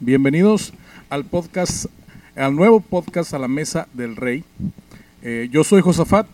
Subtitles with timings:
[0.00, 0.74] Bienvenidos
[1.08, 1.86] al podcast,
[2.36, 4.44] al nuevo podcast a la mesa del rey.
[5.22, 6.26] Eh, yo soy Josafat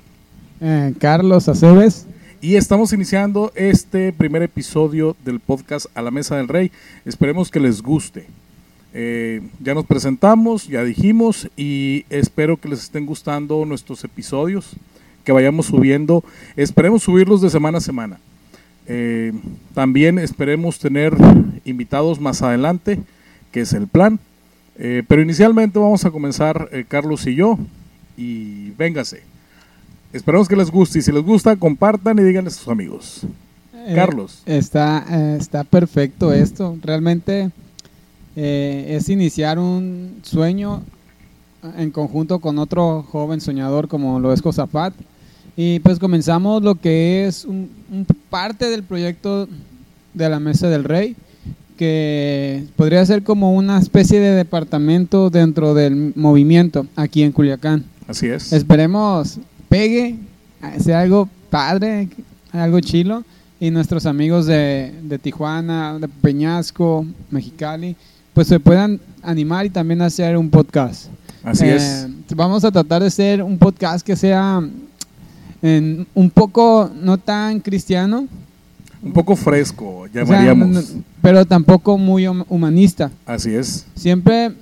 [0.60, 2.08] Eh, Carlos Aceves.
[2.40, 6.72] y estamos iniciando este primer episodio del podcast a la mesa del rey.
[7.04, 8.26] Esperemos que les guste.
[8.92, 14.72] Eh, ya nos presentamos, ya dijimos y espero que les estén gustando nuestros episodios
[15.24, 16.24] que vayamos subiendo.
[16.56, 18.18] Esperemos subirlos de semana a semana.
[18.92, 19.32] Eh,
[19.72, 21.14] también esperemos tener
[21.64, 22.98] invitados más adelante,
[23.52, 24.18] que es el plan.
[24.76, 27.56] Eh, pero inicialmente vamos a comenzar eh, Carlos y yo.
[28.16, 29.22] Y véngase.
[30.12, 30.98] Esperamos que les guste.
[30.98, 33.22] Y si les gusta, compartan y díganle a sus amigos.
[33.94, 34.42] Carlos.
[34.44, 36.76] Está, está perfecto esto.
[36.82, 37.50] Realmente
[38.34, 40.82] es iniciar un sueño
[41.76, 44.94] en conjunto con otro joven soñador como lo es Josafat.
[45.56, 49.48] Y pues comenzamos lo que es un, un parte del proyecto
[50.14, 51.16] de la Mesa del Rey,
[51.76, 57.84] que podría ser como una especie de departamento dentro del movimiento aquí en Culiacán.
[58.06, 58.52] Así es.
[58.52, 60.16] Esperemos pegue,
[60.78, 62.08] sea algo padre,
[62.52, 63.24] algo chilo.
[63.62, 67.94] Y nuestros amigos de, de Tijuana, de Peñasco, Mexicali,
[68.32, 71.08] pues se puedan animar y también hacer un podcast.
[71.44, 72.06] Así Eh, es.
[72.34, 74.62] Vamos a tratar de hacer un podcast que sea
[75.62, 78.26] en un poco no tan cristiano,
[79.02, 80.68] Un poco fresco, o sea, llamaríamos.
[80.68, 83.10] no- pero tampoco muy hum- humanista.
[83.26, 83.86] Así es.
[83.94, 84.52] Siempre,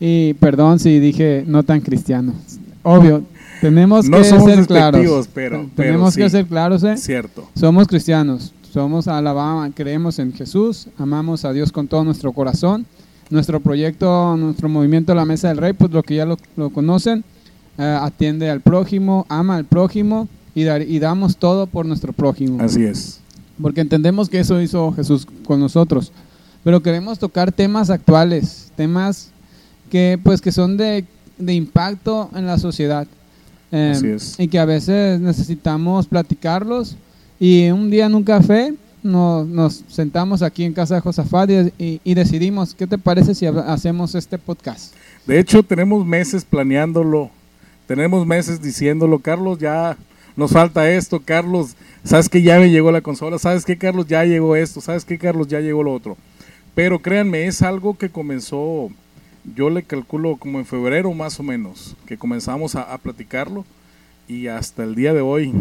[0.00, 2.34] y perdón si dije no tan cristiano.
[2.82, 3.22] Obvio,
[3.60, 5.28] tenemos No que somos ser claros.
[5.32, 6.20] pero- Ten- pero tenemos sí.
[6.20, 6.96] que ser claros, ¿eh?
[6.96, 7.48] Cierto.
[7.58, 12.84] Somos cristianos, somos Alabama, creemos en Jesús, amamos a Dios con todo nuestro corazón.
[13.28, 17.24] Nuestro proyecto, nuestro movimiento La Mesa del Rey, pues lo que ya lo, lo conocen,
[17.78, 22.62] eh, atiende al prójimo, ama al prójimo y, dar- y damos todo por nuestro prójimo
[22.62, 23.20] Así es.
[23.60, 26.12] porque entendemos que eso hizo Jesús con nosotros.
[26.64, 29.30] Pero queremos tocar temas actuales, temas
[29.90, 31.04] que pues que son de,
[31.38, 33.06] de impacto en la sociedad.
[33.70, 34.34] Eh, Así es.
[34.38, 36.96] Y que a veces necesitamos platicarlos.
[37.38, 41.84] Y un día en un café nos, nos sentamos aquí en casa de Josafat y,
[41.84, 44.92] y- y decidimos, ¿qué te parece si ha- hacemos este podcast?
[45.26, 47.30] De hecho, tenemos meses planeándolo.
[47.86, 49.18] Tenemos meses diciéndolo.
[49.18, 49.96] Carlos, ya
[50.36, 51.20] nos falta esto.
[51.24, 53.38] Carlos, ¿sabes que ya me llegó la consola?
[53.38, 54.80] ¿Sabes que Carlos ya llegó esto?
[54.80, 56.16] ¿Sabes que Carlos ya llegó lo otro?
[56.74, 58.90] Pero créanme, es algo que comenzó,
[59.56, 63.64] yo le calculo como en febrero más o menos, que comenzamos a, a platicarlo
[64.28, 65.52] y hasta el día de hoy,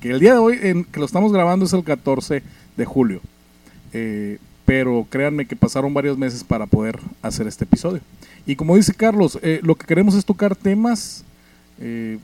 [0.00, 2.42] que el día de hoy en, que lo estamos grabando es el 14
[2.76, 3.20] de julio.
[3.92, 8.00] Eh, pero créanme que pasaron varios meses para poder hacer este episodio.
[8.46, 11.24] Y como dice Carlos, eh, lo que queremos es tocar temas,
[11.82, 12.18] eh,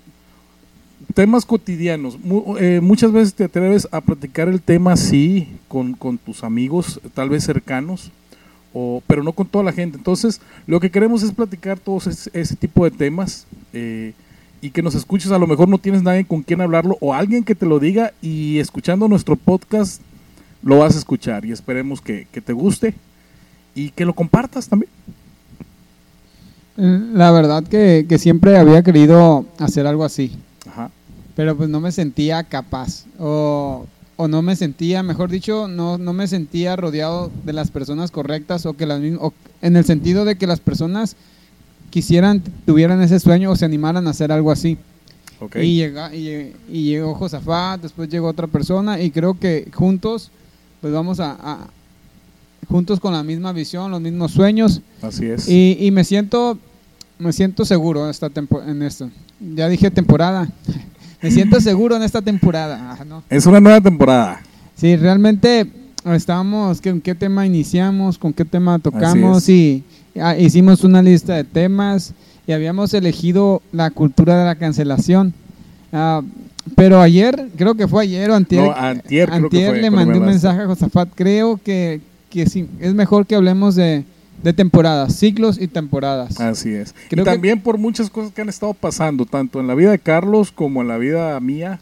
[1.15, 2.17] temas cotidianos.
[2.61, 7.29] Eh, muchas veces te atreves a platicar el tema así con, con tus amigos, tal
[7.29, 8.13] vez cercanos,
[8.73, 9.99] o, pero no con toda la gente.
[9.99, 14.13] Entonces, lo que queremos es platicar todos ese, tipo de temas eh,
[14.61, 15.33] y que nos escuches.
[15.33, 18.13] A lo mejor no tienes nadie con quien hablarlo o alguien que te lo diga
[18.23, 20.01] y escuchando nuestro podcast
[20.63, 22.95] lo vas a escuchar y esperemos que te guste
[23.75, 24.91] y que lo compartas también.
[26.79, 30.33] La verdad que, que siempre había querido hacer algo así.
[30.67, 30.91] Ajá.
[31.35, 36.13] pero pues no me sentía capaz o, o no me sentía, mejor dicho, no, no
[36.13, 40.37] me sentía rodeado de las personas correctas o que las o en el sentido de
[40.37, 41.17] que las personas
[41.91, 44.77] quisieran, tuvieran ese sueño o se animaran a hacer algo así.
[45.41, 45.57] Ok.
[45.57, 50.31] Y, llega, y, y llegó Josafat, después llegó otra persona y creo que juntos,
[50.81, 51.67] pues vamos a, a-
[52.69, 55.49] juntos con la misma visión, los mismos sueños Así es.
[55.49, 56.59] y, y me siento
[57.19, 59.11] me siento seguro esta tempo- en esto.
[59.41, 60.49] Ya dije temporada.
[61.21, 62.97] Me siento seguro en esta temporada.
[62.97, 63.25] Ah, no.
[63.29, 64.41] Es una nueva temporada.
[64.77, 65.69] Sí, realmente
[66.05, 68.19] estábamos, ¿con qué tema iniciamos?
[68.19, 69.49] ¿Con qué tema tocamos?
[69.49, 69.83] Y
[70.21, 72.15] ah, hicimos una lista de temas
[72.47, 75.35] y habíamos elegido la cultura de la cancelación.
[75.93, 76.23] Ah,
[76.77, 79.91] pero ayer, creo que fue ayer o antier, No, antier creo que antier fue le
[79.91, 81.09] mandé un mensaje a Josafat.
[81.17, 82.01] Creo que,
[82.31, 84.05] que sí, es mejor que hablemos de,
[84.43, 86.41] de temporadas, ciclos y temporadas.
[86.41, 86.95] Así es.
[87.09, 89.91] Creo y que- también por muchas cosas que han estado pasando, tanto en la vida
[89.91, 91.81] de Carlos como en la vida mía.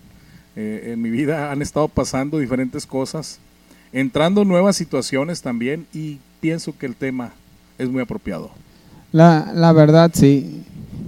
[0.58, 3.38] eh, en mi vida han estado pasando diferentes cosas.
[3.93, 7.32] entrando en nuevas situaciones también y pienso que el tema
[7.79, 8.50] es muy apropiado.
[9.12, 10.62] La, la verdad, sí.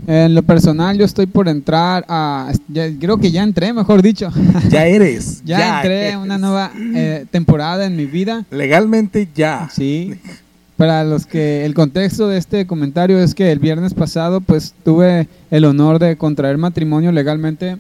[0.07, 2.53] En lo personal, yo estoy por entrar a.
[2.69, 4.31] ya- creo que ya entré, mejor dicho.
[4.71, 5.43] Ya eres.
[5.47, 8.45] ya, entré a una nueva eh, temporada en mi vida.
[8.51, 9.69] Legalmente ya.
[9.73, 10.15] Sí.
[10.79, 15.29] Para los que el contexto de este comentario es que el viernes pasado pues tuve
[15.51, 17.77] el honor de contraer matrimonio legalmente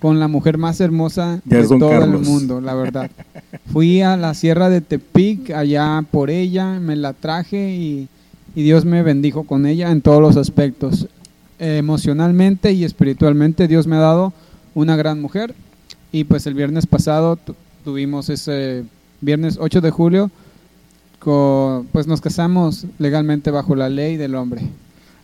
[0.00, 2.20] con la mujer más hermosa Ya de todo Carlos.
[2.22, 3.10] el mundo, la verdad.
[3.72, 8.08] Fui a la sierra de Tepic allá por ella, me la traje y,
[8.56, 11.06] y Dios me bendijo con ella en todos los aspectos.
[11.60, 14.32] Eh, emocionalmente y espiritualmente Dios me ha dado
[14.74, 15.54] una gran mujer
[16.10, 17.54] y pues el viernes pasado tu-
[17.84, 18.82] tuvimos ese
[19.20, 20.30] viernes 8 de julio
[21.22, 24.62] co- pues nos casamos legalmente bajo la ley del hombre.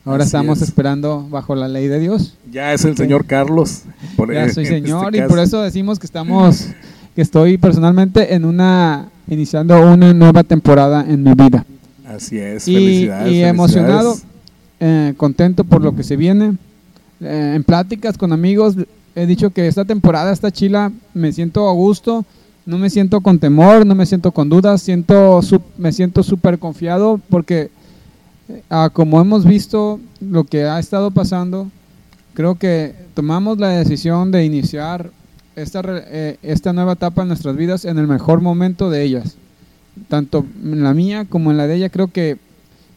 [0.05, 0.69] Ahora Así estamos es.
[0.69, 2.35] esperando bajo la ley de Dios.
[2.51, 3.83] Ya es el señor Carlos.
[4.17, 5.29] por- Ya soy este señor y caso.
[5.29, 6.69] por eso decimos que estamos,
[7.15, 11.65] que estoy personalmente en una, iniciando una nueva temporada en mi vida.
[12.07, 12.67] Así es.
[12.69, 14.29] Y, felicidades, y emocionado, felicidades.
[14.81, 16.57] eh, contento por lo que se viene.
[17.21, 18.77] Eh, en pláticas con amigos
[19.15, 22.25] he dicho que esta temporada, esta chila, me siento a gusto,
[22.69, 25.41] no me siento con temor, no me siento con dudas, siento
[25.79, 27.71] me siento súper confiado porque
[28.51, 31.71] eh, ah, como hemos visto lo que ha estado pasando,
[32.35, 35.11] creo que tomamos la decisión de iniciar
[35.57, 39.37] esta, eh, esta nueva etapa en nuestras vidas en el mejor momento de ellas.
[40.09, 42.37] Tanto en la mía como en la de ella, creo que,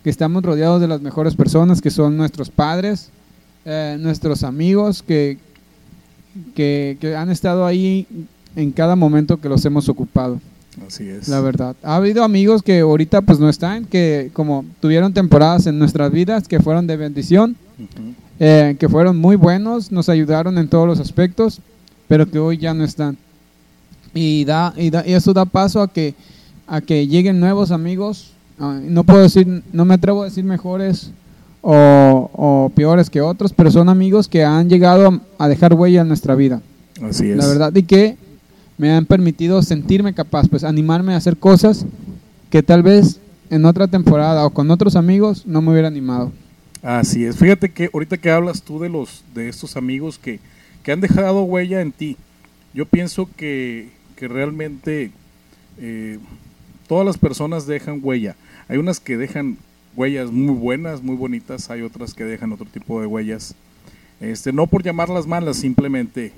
[0.04, 3.10] que estamos rodeados de las mejores personas, que son nuestros padres,
[3.64, 5.38] eh, nuestros amigos, que,
[6.56, 8.06] que han estado ahí
[8.56, 10.40] en cada momento que los hemos ocupado.
[10.88, 11.28] Así es.
[11.28, 11.76] La verdad.
[11.84, 16.48] Ha habido amigos que ahorita pues no están, que como tuvieron temporadas en nuestras vidas
[16.48, 18.14] que fueron de bendición, Ujú.
[18.40, 21.60] eh, que fueron muy buenos, nos ayudaron en todos los aspectos,
[22.08, 23.18] pero que hoy ya no están.
[24.14, 26.14] Y, da, y, da- y eso da paso a que,
[26.68, 28.32] a que lleguen nuevos amigos.
[28.60, 31.12] ah, no puedo decir, no me atrevo a decir mejores
[31.62, 36.02] o, o peores que otros, pero son amigos que han llegado a, a dejar huella
[36.02, 36.62] en nuestra vida
[37.04, 37.38] Así es.
[37.38, 38.18] la verdad, y que
[38.82, 41.86] me han permitido sentirme capaz, pues animarme a hacer cosas
[42.50, 43.20] que tal vez
[43.52, 46.32] en otra temporada o con otros amigos no me hubiera animado.
[46.82, 47.38] Así es.
[47.38, 50.40] Fíjate que ahorita que hablas tú de los de estos amigos que,
[50.82, 52.18] que han dejado huella en ti,
[52.74, 55.12] yo pienso que, que realmente
[55.78, 56.18] eh,
[56.88, 58.36] todas las personas dejan huella.
[58.68, 59.60] Hay unas que dejan
[59.96, 63.54] huellas muy buenas, muy bonitas, hay otras que dejan otro tipo de huellas.
[64.20, 66.34] Este, no por llamarlas malas, simplemente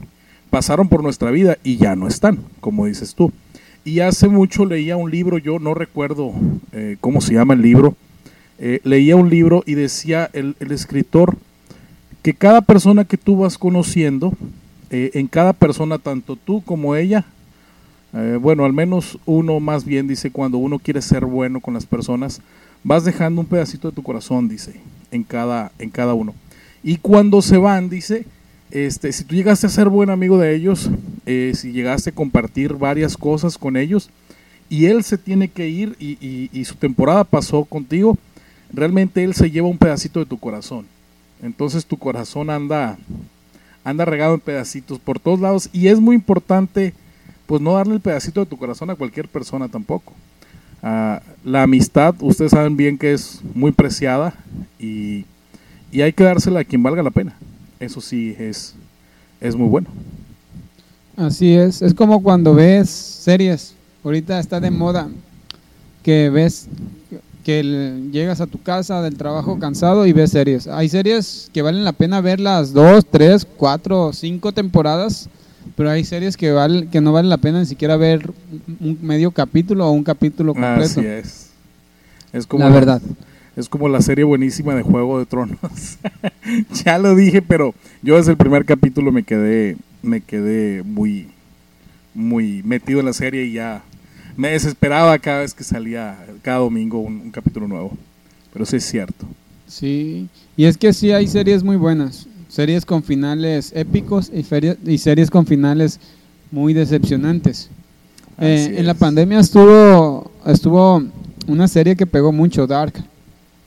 [0.54, 3.32] pasaron por nuestra vida y ya no están, como dices tú.
[3.84, 6.32] Y hace mucho leía un libro, yo no recuerdo
[6.74, 7.96] eh, cómo se llama el libro,
[8.60, 11.36] eh, leía un libro y decía el, escritor
[12.22, 14.32] que cada persona que tú vas conociendo,
[14.92, 17.26] eh, en cada persona, tanto tú como ella,
[18.40, 22.42] bueno, al menos uno más bien dice, cuando uno quiere ser bueno con las personas,
[22.84, 24.80] vas dejando un pedacito de tu corazón, dice,
[25.10, 26.36] en cada, en cada uno.
[26.84, 28.28] Y cuando se van, dice,
[28.74, 30.90] este, si tú llegaste a ser buen amigo de ellos,
[31.28, 34.10] eh, si llegaste a compartir varias cosas con ellos,
[34.68, 38.18] y él se tiene que ir y, su temporada pasó contigo,
[38.72, 40.88] realmente él se lleva un pedacito de tu corazón.
[41.44, 42.98] Entonces tu corazón anda,
[43.84, 46.96] anda regado en pedacitos por todos lados y es muy importante
[47.46, 50.14] pues no darle el pedacito de tu corazón a cualquier persona tampoco.
[50.82, 54.34] Ah, la amistad, ustedes saben bien que es muy preciada
[54.80, 55.26] y,
[55.92, 57.38] y hay que dársela a quien valga la pena.
[57.84, 58.74] Eso sí es,
[59.42, 59.90] es muy bueno.
[61.18, 63.74] Así es, es como cuando ves series,
[64.06, 65.10] ahorita está de moda,
[66.02, 66.68] que ves
[67.44, 70.68] que el- llegas a tu casa del trabajo cansado y ves series.
[70.68, 75.28] Hay series que valen la pena ver las dos, tres, cuatro, cinco temporadas,
[75.76, 78.32] pero hay series que, val- que no valen la pena ni siquiera ver
[78.80, 81.02] un medio capítulo o un capítulo completo.
[81.02, 81.50] Así es.
[82.32, 83.02] Es como La verdad.
[83.56, 85.98] Es como la serie buenísima de Juego de Tronos.
[86.84, 91.28] ya lo dije, pero yo desde el primer capítulo me quedé, me quedé muy,
[92.14, 93.84] muy metido en la serie y ya
[94.36, 97.96] me desesperaba cada vez que salía, cada domingo un, un capítulo nuevo.
[98.52, 99.26] Pero sí es cierto.
[99.68, 105.32] Sí, y es que sí hay series muy buenas, series con finales épicos y, series
[105.32, 106.00] con finales
[106.52, 107.70] muy decepcionantes.
[108.40, 111.04] Eh, en la pandemia estuvo estuvo
[111.48, 112.94] una serie que pegó mucho, Dark.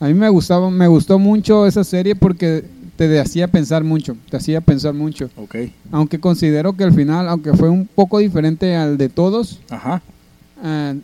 [0.01, 2.65] A mí me gustaba, me gustó mucho esa serie porque
[2.97, 5.31] te hacía pensar mucho, te hacía pensar mucho.
[5.37, 5.57] Ok.
[5.91, 10.03] Aunque considero que al final, aunque fue un poco diferente al de todos, Ajá.
[10.63, 10.99] eh,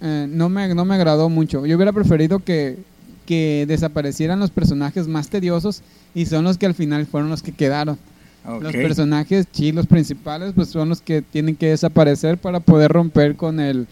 [0.00, 1.66] eh, no, me, no me agradó mucho.
[1.66, 2.78] Yo hubiera preferido que,
[3.26, 5.82] que desaparecieran los personajes más tediosos
[6.14, 7.98] y son los que al final fueron los que quedaron.
[8.62, 13.60] Los personajes chilos principales pues son los que tienen que desaparecer para poder romper con
[13.60, 13.86] el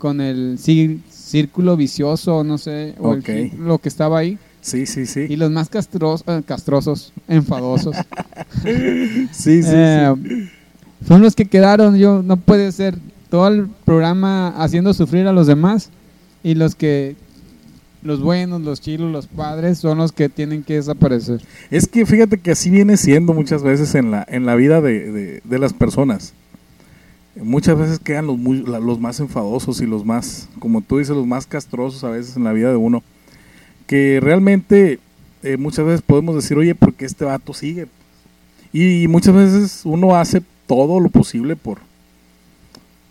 [0.00, 4.36] con el cí- círculo vicioso, no sé, o el lo que estaba ahí.
[4.62, 5.26] Sí, sí, sí.
[5.28, 7.94] Y los más castros- eh, castrosos, enfadosos,
[9.32, 10.48] Sí, sí, eh,
[11.06, 11.96] son los que quedaron.
[11.96, 12.98] Yo no puede ser
[13.30, 15.90] todo el programa haciendo sufrir a los demás
[16.42, 17.16] y los que
[18.02, 21.40] los buenos, los chilos, los padres son los que tienen que desaparecer.
[21.40, 21.46] sí.
[21.70, 25.12] Es que fíjate que así viene siendo muchas veces en la, en la vida de,
[25.12, 26.32] de- de las personas.
[27.36, 31.26] Muchas veces quedan los, muy- los más enfadosos y los más, como tú dices, los
[31.26, 33.02] más castrosos a veces en la vida de uno.
[33.86, 34.98] Que realmente
[35.42, 37.86] eh, muchas veces podemos decir, oye, ¿por qué este vato sigue?
[38.72, 41.78] Y, muchas veces uno hace todo lo posible por,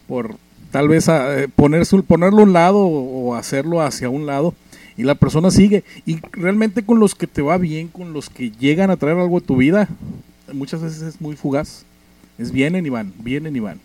[0.07, 0.35] por
[0.71, 4.53] tal vez a- eh, ponerse, ponerlo a un lado o hacerlo hacia un lado
[4.97, 5.83] y la persona sigue.
[6.05, 9.38] Y realmente con los que te va bien, con los que llegan a traer algo
[9.38, 9.88] a tu vida,
[10.53, 11.83] muchas veces es muy fugaz.
[12.38, 13.79] Es vienen y van, vienen y van.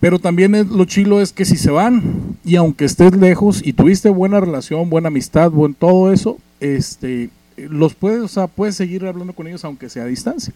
[0.00, 3.72] Pero también es- lo chilo es que si se van y aunque estés lejos y
[3.72, 9.04] tuviste buena relación, buena amistad, buen todo eso, este los puedes, o sea, puedes seguir
[9.04, 10.52] hablando con ellos aunque sea a distancia.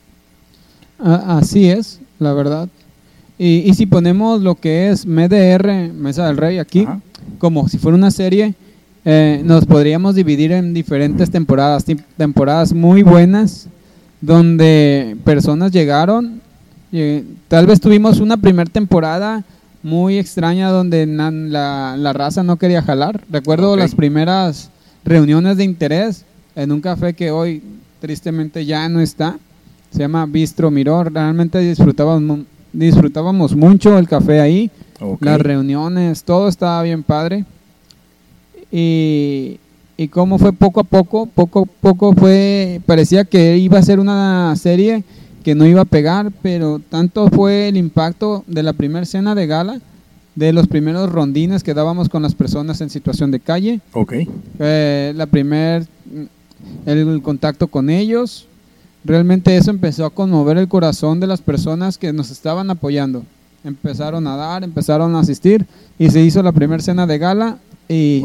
[0.99, 2.69] Así es, la verdad.
[3.39, 7.01] Y, y si ponemos lo que es MDR, Mesa del Rey, aquí, Ajá.
[7.39, 8.55] como si fuera una serie,
[9.05, 11.85] eh, nos podríamos dividir en diferentes temporadas,
[12.17, 13.67] temporadas muy buenas,
[14.21, 16.41] donde personas llegaron,
[16.93, 19.45] eh, tal vez tuvimos una primera temporada
[19.83, 23.23] muy extraña donde na- la, la raza no quería jalar.
[23.31, 24.71] Recuerdo las primeras
[25.05, 27.63] reuniones de interés en un café que hoy
[28.01, 29.37] tristemente ya no está.
[29.91, 31.03] Se llama Bistro Miró.
[31.05, 34.71] Realmente disfrutábamos, mu- disfrutábamos mucho el café ahí
[35.21, 37.45] las reuniones, todo estaba bien padre.
[38.71, 39.59] Y,
[39.97, 44.01] y cómo fue poco a poco, poco a poco fue, parecía que iba a ser
[44.01, 45.05] una serie
[45.43, 49.47] que no iba a pegar, pero tanto fue el impacto de la primera cena de
[49.47, 49.81] gala,
[50.35, 54.15] de los primeros rondines que dábamos con las personas en situación de calle, Ok.
[54.59, 55.87] eh, la primer
[56.87, 58.47] el, el contacto con ellos.
[59.05, 63.25] Realmente eso empezó a conmover el corazón de las personas que nos estaban apoyando.
[63.65, 65.67] Empezaron a dar empezaron a asistir
[65.99, 67.59] y se hizo la primera cena de gala
[67.89, 68.25] y,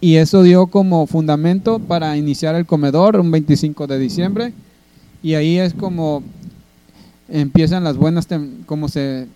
[0.00, 4.52] y eso dio como fundamento para iniciar el comedor un 25 de diciembre
[5.26, 6.22] y ahí es como
[7.28, 8.28] empiezan las buenas
[8.64, 9.26] como se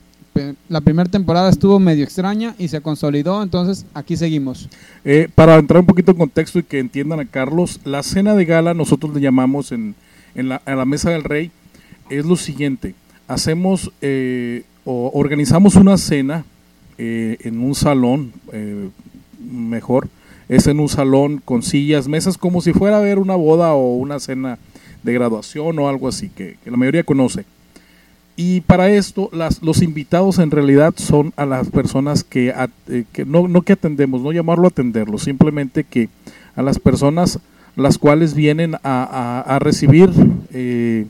[0.68, 4.68] la primera temporada estuvo medio extraña y se consolidó entonces aquí seguimos.
[5.04, 8.44] Eh, para entrar un poquito en contexto y que entiendan a Carlos, la cena de
[8.44, 9.96] gala nosotros le llamamos en,
[10.36, 11.50] en la, a la mesa del rey
[12.08, 12.94] es lo siguiente,
[13.26, 16.44] hacemos eh, o organizamos una cena
[16.98, 18.90] eh, en un salón, eh,
[19.40, 20.06] mejor,
[20.48, 23.96] es en un salón con sillas, mesas, como si fuera a ver una boda o
[23.96, 24.56] una cena
[25.02, 27.44] de graduación o algo así, que, que la mayoría conoce.
[28.36, 32.54] Y para esto, las, los invitados en realidad son a las personas que,
[32.88, 36.08] eh, que no, no que atendemos, no llamarlo atenderlo, simplemente que
[36.56, 37.38] a las personas
[37.76, 40.10] las cuales vienen a, a- a recibir,
[40.52, 41.06] eh,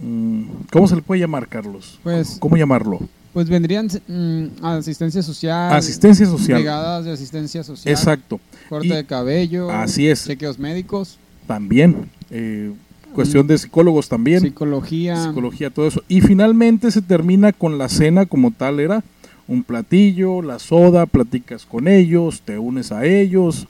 [0.00, 0.42] mm,
[0.72, 1.98] ¿cómo se le puede llamar, Carlos?
[2.02, 3.00] Pues- ¿Cómo llamarlo?
[3.32, 6.58] Pues vendrían mm, asistencia social, Asistencia social.
[6.58, 10.24] brigadas de asistencia social, Exacto, corte Y- de cabello, así es.
[10.26, 12.10] chequeos médicos, también.
[12.30, 12.72] eh,
[13.12, 14.40] cuestión de psicólogos también.
[14.40, 16.02] psicología, psicología, todo eso.
[16.08, 19.04] Y finalmente se termina con la cena como tal, era
[19.48, 23.66] un platillo, la soda, platicas con ellos, te unes a ellos.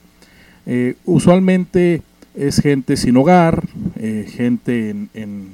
[0.66, 2.02] Eh, usualmente
[2.34, 3.64] es gente sin hogar,
[3.96, 5.48] eh, gente en, en,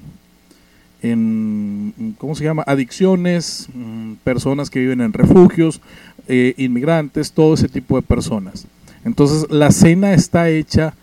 [1.03, 2.63] en, ¿cómo se llama?
[2.67, 5.81] Adicciones, mm, personas que viven en refugios,
[6.29, 8.67] eh, inmigrantes, todo ese tipo de personas.
[9.05, 10.95] Entonces la cena está hecha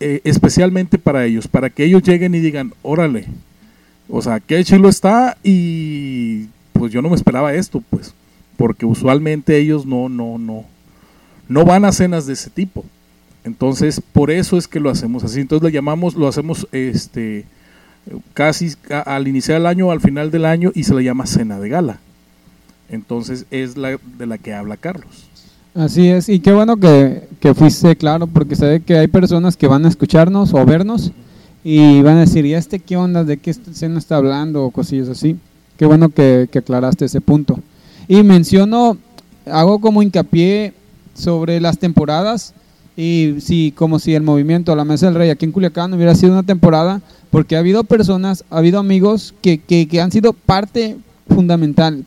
[0.00, 3.26] eh, especialmente para ellos, para que ellos lleguen y digan, órale,
[4.08, 8.14] o sea, qué chilo está y pues yo no me esperaba esto, pues,
[8.56, 10.64] porque usualmente ellos no, no, no,
[11.48, 12.84] no van a cenas de ese tipo.
[13.44, 15.40] Entonces, por eso es que lo hacemos así.
[15.40, 17.44] Entonces le llamamos, lo hacemos este
[18.34, 18.74] casi
[19.06, 21.68] al iniciar el año o al final del año y se le llama cena de
[21.68, 22.00] gala.
[22.88, 25.28] Entonces es la de la que habla Carlos.
[25.74, 29.56] Así es, y qué bueno que, que fuiste claro, porque se ve que hay personas
[29.56, 31.10] que van a escucharnos o vernos
[31.64, 33.24] y van a decir, ¿y este qué onda?
[33.24, 34.64] ¿De qué escena está hablando?
[34.64, 35.36] O cosillas así.
[35.76, 37.58] Qué bueno que, que aclaraste ese punto.
[38.06, 38.98] Y menciono,
[39.46, 40.74] hago como hincapié
[41.14, 42.54] sobre las temporadas
[42.96, 46.32] y si como si el movimiento La Mesa del Rey aquí en Culiacán hubiera sido
[46.32, 47.00] una temporada,
[47.30, 50.96] porque ha habido personas, ha habido amigos que, que, han sido parte
[51.28, 52.04] fundamental,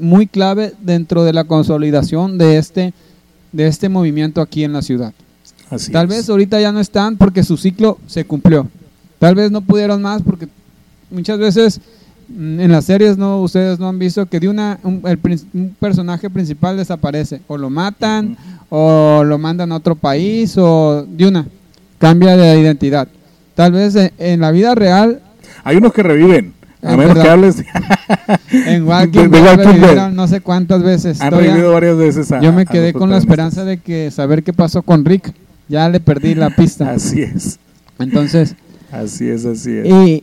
[0.00, 2.92] muy clave dentro de la consolidación de este,
[3.54, 5.12] de este movimiento aquí en la ciudad.
[5.70, 6.16] Así Tal es.
[6.16, 8.68] vez ahorita ya no están porque su ciclo se cumplió.
[9.18, 10.48] Tal vez no pudieron más porque
[11.10, 11.80] muchas veces
[12.28, 15.18] mm, en las series no ustedes no han visto que de una un, el
[15.54, 18.36] un personaje principal desaparece o lo matan
[18.70, 21.46] o lo mandan a otro país o de una
[21.98, 23.06] cambia de identidad.
[23.54, 25.22] Tal vez en, en la vida real
[25.62, 26.53] Hay unos que reviven.
[26.84, 27.32] A menos que verdad.
[27.32, 27.56] hables.
[28.52, 30.10] en Walking de Walking Dead.
[30.12, 31.20] no sé cuántas veces.
[31.20, 32.32] Han Todavía- revivido varias veces.
[32.32, 35.32] a- yo me quedé con la esperanza de que saber qué pasó con Rick.
[35.68, 36.90] Ya le perdí la pista.
[36.92, 37.58] Así es.
[37.98, 38.54] Entonces,
[38.92, 39.86] Así es, así es.
[39.86, 40.22] Y,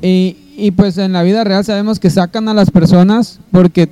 [0.00, 3.90] y, y, pues en la vida real sabemos que sacan a las personas porque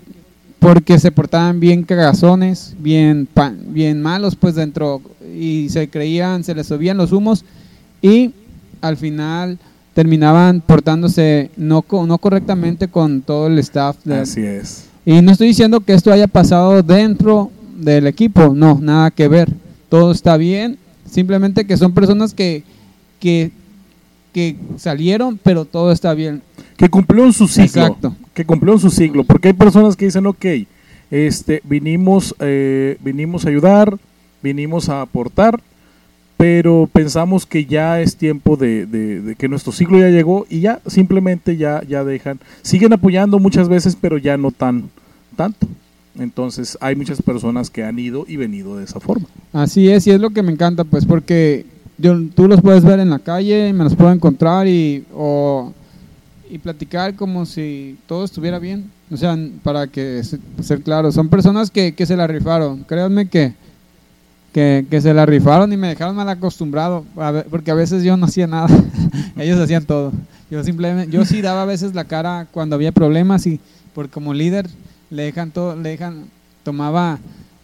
[0.61, 3.29] porque se portaban bien cagazones, bien
[3.67, 5.01] bien malos pues dentro
[5.37, 7.45] y se creían, se les subían los humos
[8.03, 8.33] y
[8.81, 9.59] al final
[9.99, 14.85] terminaban portándose no no correctamente con todo el staff de- Así es.
[15.05, 19.49] y no estoy diciendo que esto haya pasado dentro del equipo, no, nada que ver.
[19.89, 22.63] Todo está bien, simplemente que son personas que,
[23.19, 23.51] que,
[24.33, 26.43] que salieron, pero todo está bien.
[26.77, 27.65] Que cumplió en su ciclo.
[27.83, 28.15] Exacto.
[28.35, 29.25] Que cumplió en su ciclo.
[29.25, 30.47] Porque hay personas que dicen, ok,
[31.11, 33.99] este, vinimos, eh, vinimos a ayudar,
[34.45, 35.61] vinimos a aportar,
[36.39, 40.61] pero pensamos que ya es tiempo de, de- de que nuestro ciclo ya llegó y
[40.61, 42.39] ya simplemente ya, ya dejan.
[42.63, 44.89] Siguen apoyando muchas veces, pero ya no tan
[45.37, 45.67] tanto.
[46.19, 49.27] Entonces hay muchas personas que han ido y venido de esa forma.
[49.53, 51.67] Así es, y es lo que me encanta, pues, porque
[51.99, 55.73] yo, tú los puedes ver en la calle, me los puedo encontrar y, o,
[56.51, 58.91] y platicar como si todo estuviera bien.
[59.11, 62.85] O sea, para que se- ser claro, son personas que, que se la rifaron.
[62.85, 63.55] Créanme que,
[64.59, 68.03] que, que se la rifaron y me dejaron mal acostumbrado, a ve- porque a veces
[68.03, 68.67] yo no hacía nada,
[69.37, 70.11] ellos hacían todo.
[70.51, 73.61] Yo simplemente, yo sí daba a veces la cara cuando había problemas y
[73.95, 74.69] por como líder
[75.11, 76.25] le dejan todo, le dejan,
[76.65, 77.19] tomaba,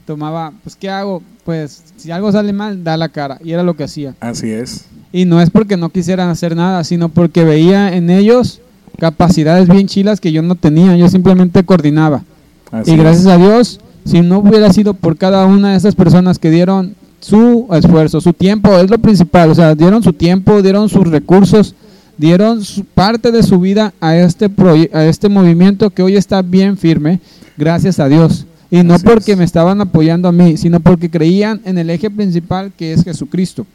[0.06, 1.20] tomaba, pues ¿qué hago?
[1.44, 4.14] Pues si algo sale mal, da la cara y era lo que hacía.
[4.20, 4.84] Así es.
[5.12, 8.60] Y no es porque no quisieran hacer nada, sino porque veía en ellos
[9.00, 12.22] capacidades bien chilas que yo no tenía, yo simplemente coordinaba.
[12.70, 13.32] Así y gracias es.
[13.32, 17.66] a Dios, si no hubiera sido por cada una de esas personas que dieron su
[17.72, 21.74] esfuerzo, su tiempo, es lo principal, o sea, dieron su tiempo, dieron sus recursos,
[22.18, 24.50] dieron su parte de su vida a este
[24.92, 27.20] a este movimiento que hoy está bien firme,
[27.56, 28.46] gracias a Dios.
[28.70, 29.38] Y no Así porque es.
[29.38, 33.66] me estaban apoyando a mí, sino porque creían en el eje principal que es Jesucristo.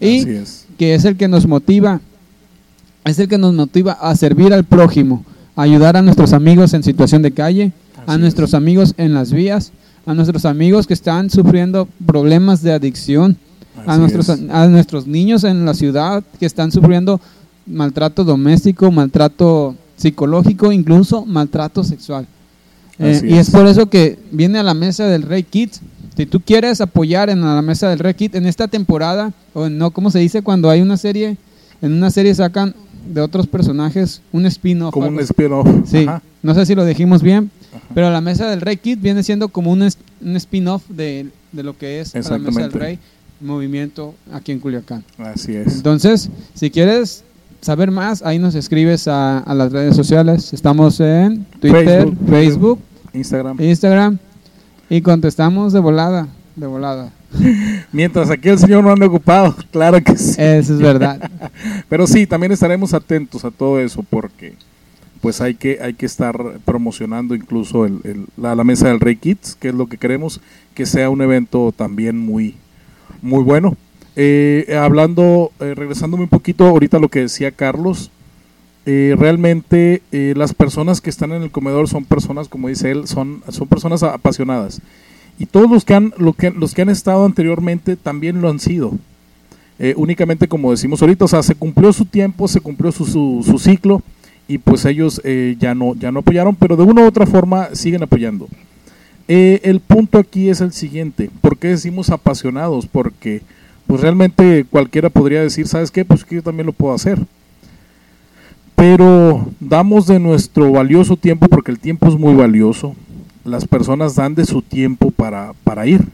[0.00, 0.66] Y es.
[0.78, 2.00] que es el que nos motiva,
[3.04, 6.82] es el que nos motiva a servir al prójimo, a ayudar a nuestros amigos en
[6.82, 7.72] situación de calle,
[8.08, 9.72] a nuestros amigos en las vías,
[10.06, 13.36] a nuestros amigos que están sufriendo problemas de adicción,
[13.86, 14.40] a nuestros, es.
[14.50, 17.20] a nuestros niños en la ciudad que están sufriendo
[17.66, 22.26] maltrato doméstico, maltrato psicológico, incluso maltrato sexual.
[22.98, 23.50] Eh, y es es.
[23.54, 25.80] por eso que viene a la mesa del Rey Kids.
[26.16, 29.78] Si tú quieres apoyar en la mesa del Rey Kids en esta temporada, o en-
[29.78, 30.42] no, ¿cómo se dice?
[30.42, 31.36] Cuando hay una serie,
[31.80, 32.74] en una serie sacan
[33.12, 34.92] de otros personajes un spin-off.
[34.92, 35.68] Como un algo spin-off.
[35.86, 36.22] Sí, Ajá.
[36.42, 37.50] no sé si lo dijimos bien,
[37.94, 41.62] pero la mesa del Rey Kid viene siendo como un, es- un spin-off de, de
[41.62, 42.72] lo que es la mesa del.
[42.72, 42.98] Rey
[43.40, 45.04] movimiento aquí en Culiacán.
[45.18, 45.76] Así es.
[45.76, 47.22] Entonces, si quieres
[47.60, 50.52] saber más, ahí nos escribes a, a las redes sociales.
[50.52, 52.78] Estamos en Twitter, Facebook, Facebook,
[53.14, 53.60] Instagram.
[53.60, 54.18] Instagram
[54.90, 56.26] y contestamos de volada,
[56.56, 57.12] de volada.
[57.92, 60.34] Mientras aquí el señor no ande ocupado, claro que sí.
[60.38, 61.30] Eso es verdad.
[61.88, 64.54] Pero sí, también estaremos atentos a todo eso porque
[65.20, 67.86] pues hay que, hay que estar promocionando incluso
[68.36, 70.40] la, mesa del Rey Kids, que es lo que queremos
[70.74, 72.54] que sea un evento también muy,
[73.20, 73.76] muy bueno.
[74.16, 78.10] Eh, hablando, eh, regresándome un poquito ahorita a lo que decía Carlos,
[78.86, 83.06] eh, realmente eh, las personas que están en el comedor son personas, como dice él,
[83.06, 84.80] son, son personas apasionadas.
[85.38, 88.58] Y todos los que han, lo que, los que han estado anteriormente también lo han
[88.58, 88.92] sido.
[89.94, 94.02] Únicamente como decimos ahorita, o sea, se cumplió su tiempo, se cumplió su ciclo
[94.48, 97.68] y pues ellos eh, ya, no, ya no apoyaron, pero de una u otra forma
[97.74, 98.48] siguen apoyando.
[99.28, 102.86] Eh, el punto aquí es el siguiente, ¿por qué decimos apasionados?
[102.86, 103.42] Porque
[103.86, 106.04] pues realmente cualquiera podría decir, ¿sabes qué?
[106.04, 107.18] Pues que yo también lo puedo hacer.
[108.74, 112.94] Pero damos de nuestro valioso tiempo, porque el tiempo es muy valioso,
[113.44, 116.06] las personas dan de su tiempo para, para ir.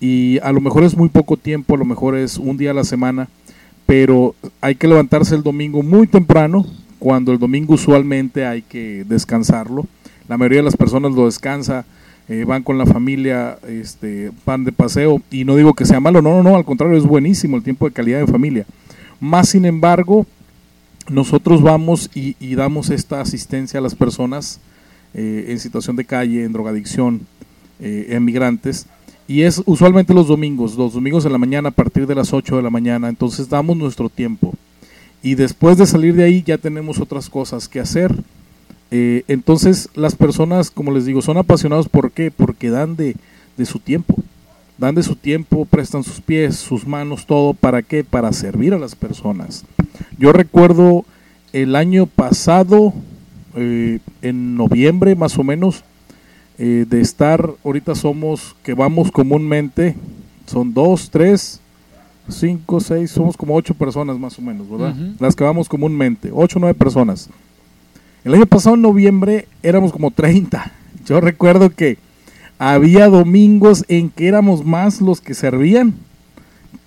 [0.00, 2.74] Y a lo mejor es muy poco tiempo, a lo mejor es un día a
[2.74, 3.28] la semana,
[3.86, 6.66] pero hay que levantarse el domingo muy temprano,
[7.04, 9.86] cuando el domingo usualmente hay que descansarlo.
[10.26, 11.84] La mayoría de las personas lo descansa,
[12.30, 16.22] eh, van con la familia, este, van de paseo, y no digo que sea malo,
[16.22, 18.64] no, no, no, al contrario, es buenísimo el tiempo de calidad de familia.
[19.20, 20.24] Más sin embargo,
[21.10, 24.58] nosotros vamos y, damos esta asistencia a las personas
[25.12, 27.26] eh, en situación de calle, en drogadicción,
[27.80, 28.86] eh, en migrantes,
[29.28, 32.56] y es usualmente los domingos, los domingos en la mañana a partir de las 8
[32.56, 34.54] de la mañana, entonces damos nuestro tiempo.
[35.24, 38.14] Y después de salir de ahí ya tenemos otras cosas que hacer.
[38.90, 41.88] Eh, entonces las personas, como les digo, son apasionados.
[41.88, 42.30] ¿Por qué?
[42.30, 43.16] Porque dan de,
[43.56, 44.16] de su tiempo.
[44.76, 47.54] Dan de su tiempo, prestan sus pies, sus manos, todo.
[47.54, 48.04] ¿Para qué?
[48.04, 49.64] Para servir a las personas.
[50.18, 51.06] Yo recuerdo
[51.54, 52.92] el año pasado,
[53.56, 55.84] eh, en noviembre más o menos,
[56.58, 59.96] eh, de estar, ahorita somos, que vamos comúnmente,
[60.44, 61.60] son dos, tres,
[62.28, 64.94] cinco, seis, somos como ocho personas más o menos, ¿verdad?
[65.18, 67.28] Las que vamos comúnmente, ocho, nueve personas.
[68.24, 70.72] El año pasado, en noviembre, éramos como 30.
[71.04, 71.98] Yo recuerdo que
[72.58, 75.94] había domingos en que éramos más los que servían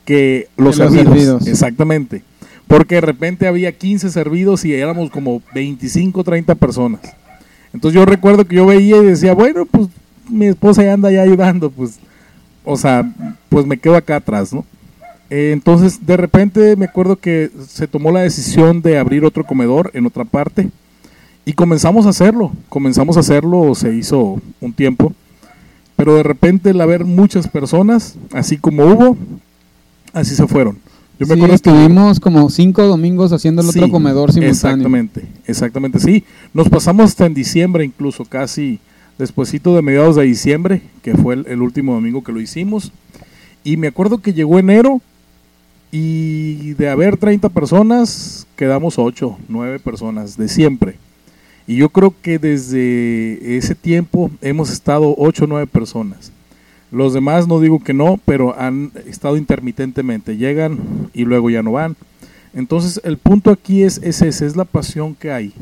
[0.06, 1.14] que los, Que los servidos.
[1.18, 1.48] servidos.
[1.48, 2.24] Exactamente.
[2.68, 7.02] Porque de repente había 15 servidos y éramos como 25, 30 personas.
[7.72, 9.90] Entonces yo recuerdo que yo veía y decía, bueno, pues
[10.30, 12.00] mi esposa ya anda ya ayudando, pues,
[12.66, 13.10] o sea,
[13.50, 14.66] pues me quedo acá atrás, ¿no?
[15.30, 19.92] Eh, entonces de repente me acuerdo que se tomó la decisión de abrir otro comedor
[19.94, 20.70] en otra parte
[21.46, 25.14] y comenzamos a hacerlo, comenzamos a hacerlo, se hizo un tiempo,
[25.98, 29.18] pero de repente el haber muchas personas, así como hubo,
[30.14, 30.78] así se fueron.
[31.20, 34.52] Yo me Sí, acuerdo que- estuvimos como cinco domingos haciendo el otro Sí, comedor simultáneo.
[34.52, 36.24] Exactamente, exactamente, sí.
[36.54, 38.80] Nos pasamos hasta en diciembre incluso, casi
[39.18, 42.92] despuesito de mediados de diciembre, que fue el, el último domingo que lo hicimos.
[43.64, 45.02] Y me acuerdo que llegó enero
[45.92, 50.96] y de haber 30 personas, quedamos 8, 9 personas de siempre.
[51.66, 56.32] Y yo creo que desde ese tiempo hemos estado 8 o 9 personas.
[56.92, 60.38] Los demás no digo que no, pero han estado intermitentemente.
[60.38, 60.80] Llegan
[61.14, 61.98] y luego ya no van.
[62.54, 65.54] Entonces el punto aquí es, es ese, es la pasión que hay.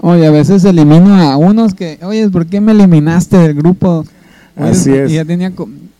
[0.00, 4.06] Oye, a veces elimino a unos que, oye, ¿por qué me eliminaste del grupo?
[4.56, 5.10] Oye, Así es.
[5.10, 5.52] Y ya tenía,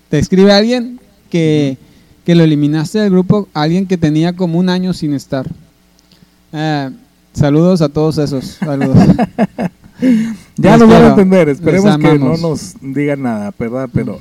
[0.09, 1.77] te escribe alguien que,
[2.25, 5.47] que lo eliminaste del grupo, alguien que tenía como un año sin estar.
[6.53, 6.91] Eh,
[7.33, 8.99] saludos a todos esos, saludos.
[10.57, 13.89] Ya nos van a entender, esperemos que no nos digan nada, ¿verdad?
[13.93, 14.19] Pero,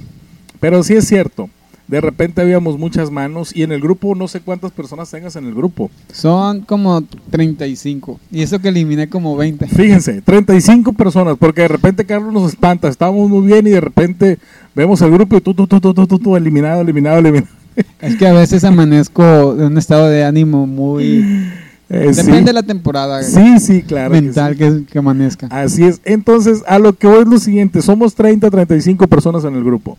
[0.59, 1.49] pero sí es cierto.
[1.87, 5.45] De repente habíamos muchas manos y en el grupo no sé cuántas personas tengas en
[5.45, 5.89] el grupo.
[6.13, 9.67] Son como 35 y eso que eliminé como 20.
[9.67, 14.37] Fíjense, 35 personas, porque de repente Carlos nos espanta, estábamos muy bien y de repente
[14.75, 17.58] vemos el grupo y tú, tú, tú, tú, tú, tú, tú, eliminado, eliminado, eliminado.
[18.01, 21.49] Es que a veces amanezco de un estado de ánimo muy...
[21.89, 22.21] Eh, sí.
[22.23, 24.13] Depende de la temporada Sí, sí, claro.
[24.13, 24.59] que mental sí.
[24.59, 25.47] que, que amanezca.
[25.49, 26.01] Así es.
[26.05, 29.97] Entonces, a lo que voy es lo siguiente, somos 30, 35 personas en el grupo,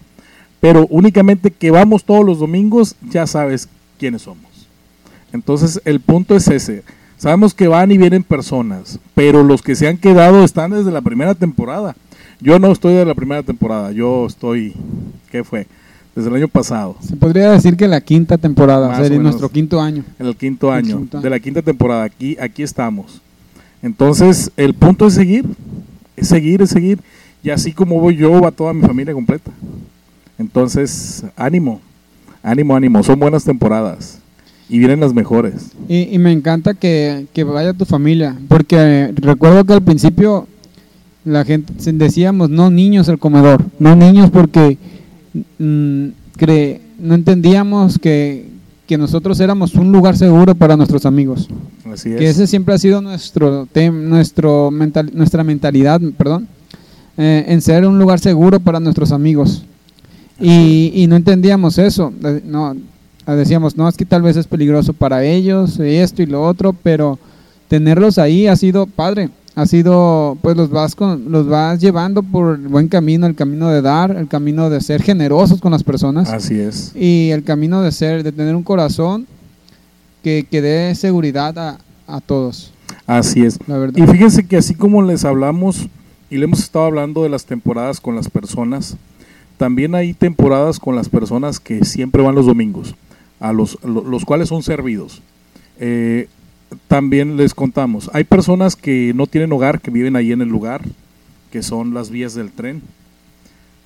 [0.61, 4.69] pero únicamente que vamos todos los domingos, ya sabes quiénes somos.
[5.33, 6.85] Entonces, el punto es ese.
[7.17, 11.03] Sabemos que van y vienen personas, pero los que se han quedado están desde la
[11.03, 11.95] primera temporada.
[12.41, 14.75] Yo no estoy de la primera temporada, yo estoy,
[15.31, 15.67] ¿qué fue?
[16.15, 19.49] Desde el año pasado, Se podría decir que la quinta temporada, Más sería o nuestro
[19.49, 20.05] quinto año.
[20.19, 22.05] en el quinto El año quinto de la quinta temporada.
[22.05, 23.21] Aquí, aquí estamos.
[23.83, 25.45] Entonces, el punto es seguir,
[26.17, 26.99] es seguir, es seguir.
[27.43, 29.51] Y así como voy yo, va toda mi familia completa.
[30.39, 31.81] Entonces, ánimo,
[32.43, 33.03] ánimo, ánimo.
[33.03, 34.19] Son buenas temporadas
[34.69, 35.71] y vienen las mejores.
[35.89, 40.47] Y, y me encanta que, que vaya tu familia, porque recuerdo que al principio
[41.25, 44.79] la gente decíamos no niños al comedor, no niños porque
[45.59, 46.07] mm,
[46.39, 48.49] cre- no entendíamos que,
[48.87, 51.49] que nosotros éramos un lugar seguro para nuestros amigos.
[51.93, 52.19] Así es.
[52.19, 56.47] Que ese siempre ha sido nuestro nuestro mental, nuestra mentalidad, perdón,
[57.17, 59.65] eh, en ser un lugar seguro para nuestros amigos.
[60.39, 62.13] Y, y no entendíamos eso.
[62.25, 66.27] eh, No, eh, decíamos, no, es que tal vez es peligroso para ellos, esto y
[66.27, 67.19] lo otro, pero
[67.69, 69.29] tenerlos ahí ha sido padre.
[69.57, 73.69] Ha sido, pues los vas, con, los vas llevando por el buen camino, el camino
[73.69, 76.93] de dar, el camino de ser generosos con las personas Así es.
[76.95, 79.27] y el camino de ser, de tener un corazón
[80.23, 82.73] que, que dé seguridad a, a todos,
[83.07, 83.59] Así es.
[83.67, 83.99] la verdad.
[83.99, 85.89] Y fíjense que así como les hablamos
[86.31, 88.97] y le hemos estado hablando de las temporadas con las personas,
[89.59, 92.95] también hay temporadas con las personas que siempre van los domingos,
[93.41, 95.23] a los, lo- los cuales son servidos.
[95.81, 96.29] Eh,
[96.89, 100.83] también les contamos, hay personas que no tienen hogar, que viven ahí en el lugar,
[101.51, 102.83] que son las vías del tren.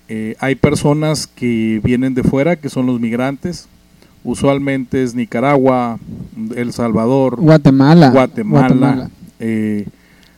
[0.08, 3.68] Eh, hay personas que vienen de fuera, que son los migrantes.
[4.22, 5.98] Usualmente es Nicaragua,
[6.56, 9.86] El Salvador, Guatemala, Guatemala, eh,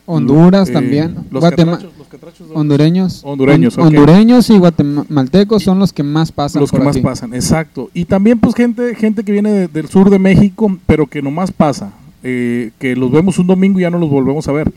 [0.05, 3.87] Honduras eh, también, los catrachos- los catrachos hondureños, Hondureños, hon- ok.
[3.87, 7.89] hondureños y guatemaltecos son los que más pasan los que más pasan, exacto.
[7.93, 11.51] Y también pues gente gente que viene de- del sur de México, pero que nomás
[11.51, 11.91] pasa,
[12.29, 14.69] eh, que los vemos un domingo y ya no los volvemos a ver.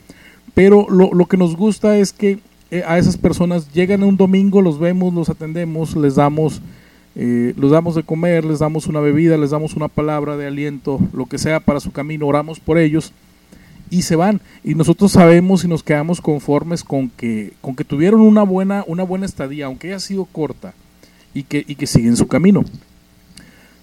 [0.55, 2.39] Pero lo, que nos gusta es que
[2.71, 6.63] eh, a esas personas llegan un domingo, los vemos, los atendemos, les damos,
[7.17, 11.01] eh, los damos de comer, les damos una bebida, les damos una palabra de aliento,
[11.13, 13.13] lo que sea para su camino, oramos por ellos.
[13.91, 14.41] y se van.
[14.63, 19.03] Y nosotros sabemos y nos quedamos conformes con que, con que tuvieron una buena, una
[19.03, 20.73] buena estadía, aunque haya sido corta,
[21.35, 22.65] y que, y que siguen su camino.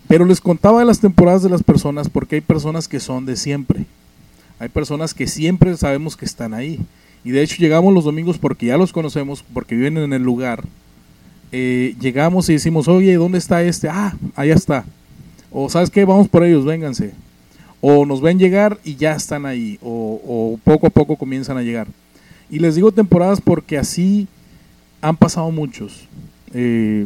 [0.07, 3.35] Pero les contaba de las temporadas de las personas porque hay personas que son de
[3.35, 3.85] siempre.
[4.59, 6.79] Hay personas que siempre sabemos que están ahí.
[7.23, 10.63] Y de hecho llegamos los domingos porque ya los conocemos, porque viven en el lugar.
[11.51, 13.89] Eh, llegamos y decimos, oye, ¿dónde está este?
[13.89, 14.85] Ah, allá está.
[15.51, 17.13] O sabes qué, vamos por ellos, vénganse.
[17.81, 19.77] O nos ven llegar y ya están ahí.
[19.81, 21.87] O, o poco a poco comienzan a llegar.
[22.49, 24.27] Y les digo temporadas porque así
[25.01, 26.07] han pasado muchos.
[26.53, 27.05] Eh,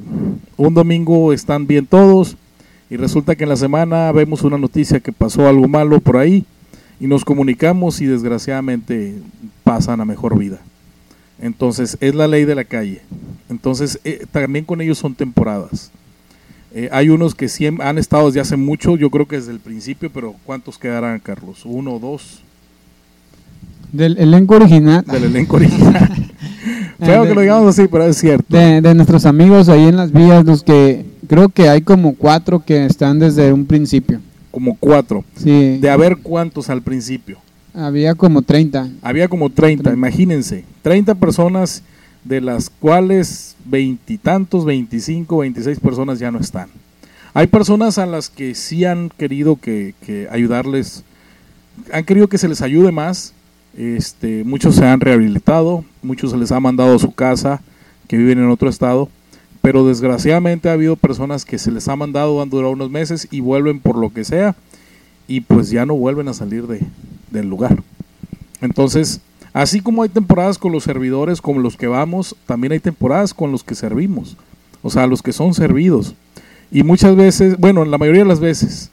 [0.55, 2.37] un domingo están bien todos
[2.91, 6.43] y resulta que en la semana vemos una noticia que pasó algo malo por ahí
[6.99, 9.15] y nos comunicamos y desgraciadamente
[9.63, 10.59] pasan a mejor vida.
[11.41, 13.01] Entonces es la ley de la calle.
[13.49, 15.89] Entonces eh, también con ellos son temporadas.
[16.73, 19.61] Eh, hay unos que siempre han estado desde hace mucho, yo creo que desde el
[19.61, 21.61] principio, pero ¿cuántos quedarán, Carlos?
[21.63, 22.41] ¿Uno o dos?
[23.93, 25.05] Del elenco original.
[25.05, 26.29] Del elenco original.
[26.99, 28.45] Feo que lo digamos así, pero es cierto.
[28.49, 32.61] De, de nuestros amigos ahí en las vías, los que creo que hay como cuatro
[32.61, 34.19] que están desde un principio.
[34.51, 35.23] Como cuatro.
[35.37, 35.77] Sí.
[35.77, 37.37] De haber cuántos al principio.
[37.73, 38.89] Había como 30.
[39.01, 40.65] Había como 30, imagínense.
[40.81, 41.83] 30 personas,
[42.25, 46.67] de las cuales veintitantos, 25, 26 personas ya no están.
[47.33, 51.05] Hay personas a las que sí han querido que, que ayudarles,
[51.93, 53.33] han querido que se les ayude más.
[53.77, 57.61] Este, muchos se han rehabilitado, muchos se les ha mandado a su casa,
[58.09, 59.07] que viven en otro estado
[59.61, 63.41] pero desgraciadamente ha habido personas que se les ha mandado, han durado unos meses y
[63.41, 64.55] vuelven por lo que sea
[65.27, 66.81] y pues ya no vuelven a salir de,
[67.29, 67.81] del lugar.
[68.59, 69.21] Entonces,
[69.53, 73.51] así como hay temporadas con los servidores, como los que vamos, también hay temporadas con
[73.51, 74.35] los que servimos,
[74.81, 76.15] o sea, los que son servidos.
[76.71, 78.89] Y muchas veces, bueno, la mayoría de las veces,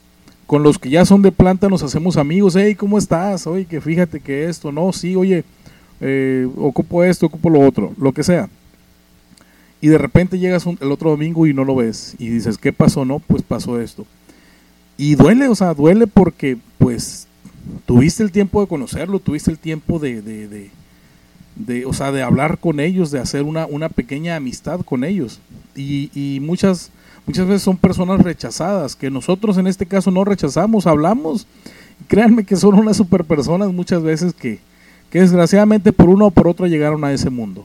[0.47, 3.47] con los que ya son de planta nos hacemos amigos, hey, ¿cómo estás?
[3.47, 5.45] Oye, que fíjate que esto, no, sí, oye,
[6.01, 8.49] eh, ocupo esto, ocupo lo otro, lo que sea
[9.81, 13.05] y de repente llegas el otro domingo y no lo ves y dices, ¿qué pasó?
[13.05, 14.07] No, pues pasó esto.
[14.97, 17.29] Y duele, o sea, duele porque pues
[17.87, 20.71] tuviste el tiempo de conocerlo, tuviste el tiempo de, de,
[21.55, 25.39] de, o sea, de hablar con ellos, de hacer una, una pequeña amistad con ellos.
[25.77, 26.91] Y, y muchas,
[27.25, 31.47] muchas veces son personas rechazadas, que nosotros en este caso no rechazamos, hablamos.
[32.09, 34.59] Créanme que son unas super personas muchas veces que,
[35.11, 37.65] que desgraciadamente por una o por otra llegaron a ese mundo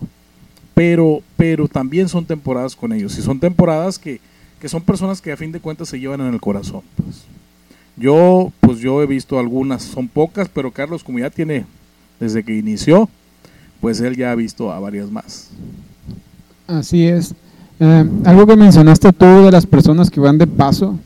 [0.74, 3.18] pero, pero también son temporadas con ellos.
[3.18, 4.20] Y son temporadas que,
[4.60, 6.82] que son personas que a fin de cuentas se llevan en el corazón.
[6.96, 7.24] Pues.
[7.96, 11.66] Yo, pues yo he visto algunas, son pocas, pero Carlos, como ya tiene
[12.20, 13.08] desde que inició,
[13.82, 15.50] pues él ya ha visto a varias más.
[16.66, 17.36] Así es.
[17.80, 20.98] Eh, algo que mencionaste tú de las personas que van de paso,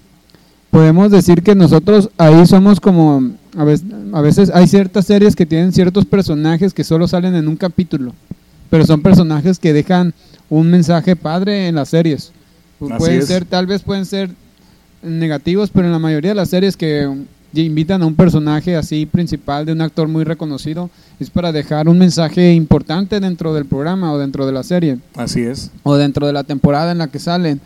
[0.71, 5.73] podemos decir que nosotros ahí somos como, a a veces hay ciertas series que tienen
[5.73, 8.13] ciertos personajes que solo salen en un capítulo
[8.69, 10.13] pero son personajes que dejan
[10.49, 12.31] un mensaje padre en las series.
[12.79, 14.29] pueden ser, tal vez pueden ser
[15.01, 17.07] negativos, pero en la mayoría de las series que
[17.53, 21.97] invitan a un personaje así principal de un actor muy reconocido es para dejar un
[21.97, 24.99] mensaje importante dentro del programa o dentro de la serie.
[25.15, 25.71] Así es.
[25.83, 27.59] O dentro de la temporada en la que salen.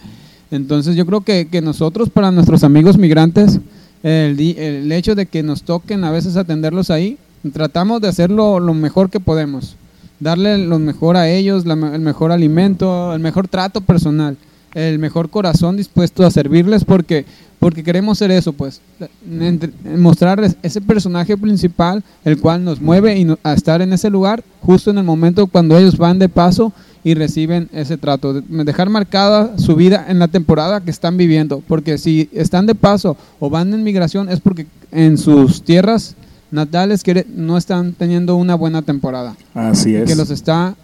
[0.51, 3.59] Entonces yo creo que, que nosotros, para nuestros amigos migrantes,
[4.03, 7.17] el, el, hecho de que nos toquen a veces atenderlos ahí,
[7.53, 9.75] tratamos de hacerlo lo mejor que podemos
[10.21, 14.37] darle lo mejor a ellos, el mejor alimento, el mejor trato personal,
[14.73, 17.25] el mejor corazón dispuesto a servirles porque
[17.61, 18.81] porque queremos ser eso, pues,
[19.95, 24.89] mostrarles ese personaje principal, el cual nos mueve y a estar en ese lugar justo
[24.89, 29.75] en el momento cuando ellos van de paso y reciben ese trato, dejar marcada su
[29.75, 33.83] vida en la temporada que están viviendo, porque si están de paso o van en
[33.83, 36.15] migración es porque en sus tierras
[36.51, 39.35] natales que no están teniendo una buena temporada.
[39.53, 40.09] Así es.
[40.09, 40.75] Que los está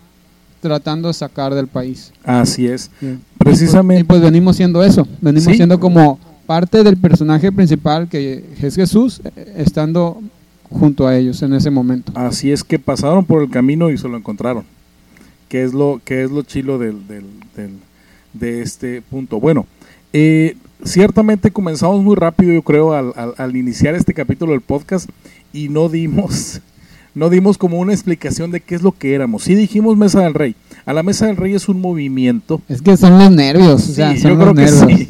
[0.62, 2.12] tratando de sacar del país.
[2.23, 2.89] Así es.
[3.38, 4.01] Precisamente.
[4.01, 9.21] Y pues, venimos siendo eso, venimos siendo como parte del personaje principal que es Jesús,
[9.23, 10.21] eh, estando
[10.69, 12.12] junto a ellos en ese momento.
[12.15, 14.63] Así es que pasaron por el camino y se lo encontraron.
[15.49, 17.23] Que es lo, que es lo chilo del, del,
[18.34, 19.39] de este punto.
[19.39, 19.65] Bueno,
[20.12, 25.10] eh, ciertamente comenzamos muy rápido, yo creo, al, al, iniciar este capítulo del podcast
[25.58, 26.62] y no dimos,
[27.15, 29.43] no dimos como una explicación de qué es lo que éramos.
[29.43, 30.56] Sí dijimos Mesa del Rey.
[30.86, 32.62] A la Mesa del Rey es un movimiento.
[32.70, 35.10] Es que son los nervios, o sea, son yo creo Que sí.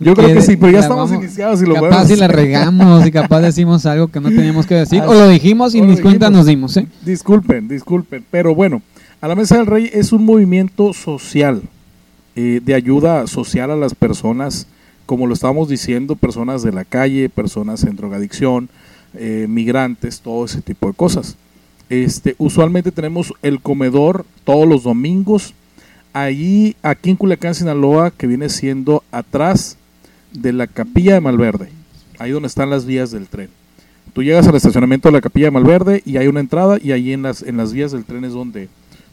[0.00, 3.12] Yo creo que sí, pero ya estamos iniciados y lo Capaz si la regamos y
[3.12, 6.46] capaz decimos algo que no teníamos que decir, o lo dijimos y ni cuenta nos
[6.46, 6.76] dimos.
[6.76, 6.88] ¿eh?
[7.04, 8.82] Disculpen, disculpen, pero bueno,
[9.20, 11.62] a la Mesa del Rey es un movimiento social,
[12.34, 14.66] eh, de ayuda social a las personas,
[15.06, 18.70] como lo estábamos diciendo, personas de la calle, personas en drogadicción,
[19.14, 21.36] eh, migrantes, todo ese tipo de cosas.
[21.88, 25.54] Este, usualmente tenemos el comedor todos los domingos,
[26.12, 29.76] allí, aquí en Culiacán, Sinaloa, que viene siendo atrás
[30.32, 31.68] de la capilla de Malverde,
[32.18, 33.50] ahí donde están las vías del tren.
[34.12, 37.12] Tú llegas al estacionamiento de la capilla de Malverde y hay una entrada y ahí
[37.12, 38.68] en las, en las vías del tren es donde,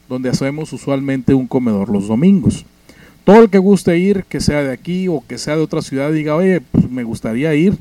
[0.08, 2.66] donde hacemos usualmente un comedor los domingos.
[3.24, 6.12] Todo el que guste ir, que sea de aquí o que sea de otra ciudad,
[6.12, 7.76] diga, oye, pues me gustaría ir,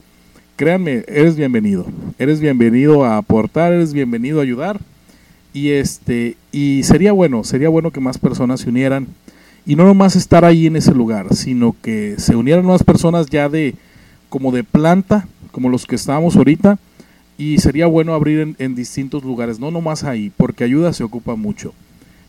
[0.59, 1.85] créanme, eres bienvenido.
[2.17, 4.81] Eres bienvenido a aportar, eres bienvenido a ayudar.
[5.53, 9.07] Y este, y sería bueno, sería bueno que más personas se unieran.
[9.65, 13.47] Y no nomás estar ahí en ese lugar, sino que se unieran más personas ya
[13.47, 13.73] de,
[14.27, 16.77] como de planta, como los que estábamos ahorita.
[17.37, 21.37] Y sería bueno abrir en, en distintos lugares, no nomás ahí, porque ayuda se ocupa
[21.37, 21.73] mucho.